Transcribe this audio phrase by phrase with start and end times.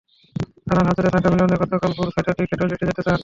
[0.67, 3.17] থানার হাজতে থাকা মিলন গতকাল ভোর ছয়টার দিকে টয়লেটে যেতে চান।